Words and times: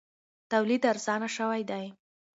تولید 0.51 0.81
ارزانه 0.91 1.27
شوی 1.35 1.63
دی. 1.69 1.85